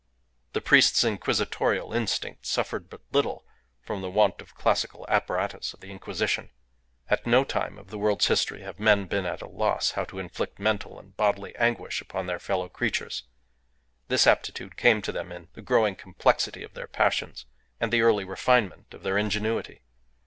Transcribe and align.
The 0.53 0.61
priest's 0.61 1.03
inquisitorial 1.03 1.93
instincts 1.93 2.49
suffered 2.49 2.89
but 2.89 3.03
little 3.11 3.45
from 3.83 4.01
the 4.01 4.09
want 4.09 4.41
of 4.41 4.55
classical 4.55 5.05
apparatus 5.07 5.75
of 5.75 5.79
the 5.79 5.91
Inquisition. 5.91 6.49
At 7.07 7.27
no 7.27 7.43
time 7.43 7.77
of 7.77 7.91
the 7.91 7.99
world's 7.99 8.25
history 8.25 8.63
have 8.63 8.79
men 8.79 9.05
been 9.05 9.27
at 9.27 9.43
a 9.43 9.47
loss 9.47 9.91
how 9.91 10.05
to 10.05 10.17
inflict 10.17 10.57
mental 10.57 10.97
and 10.97 11.15
bodily 11.15 11.55
anguish 11.55 12.01
upon 12.01 12.25
their 12.25 12.39
fellow 12.39 12.67
creatures. 12.67 13.25
This 14.07 14.25
aptitude 14.25 14.75
came 14.75 15.03
to 15.03 15.11
them 15.11 15.31
in 15.31 15.49
the 15.53 15.61
growing 15.61 15.93
complexity 15.95 16.63
of 16.63 16.73
their 16.73 16.87
passions 16.87 17.45
and 17.79 17.93
the 17.93 18.01
early 18.01 18.23
refinement 18.25 18.95
of 18.95 19.03
their 19.03 19.19
ingenuity. 19.19 19.83